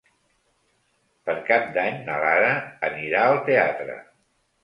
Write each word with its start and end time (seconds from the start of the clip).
Per 1.27 1.35
Cap 1.49 1.67
d'Any 1.75 1.99
na 2.09 2.17
Lara 2.23 2.49
anirà 2.89 3.23
al 3.27 3.37
teatre. 3.51 3.99